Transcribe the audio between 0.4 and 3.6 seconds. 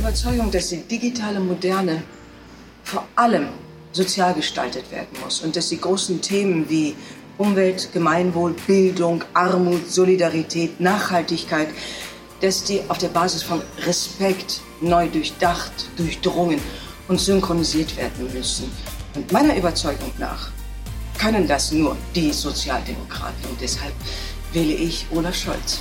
dass die digitale Moderne vor allem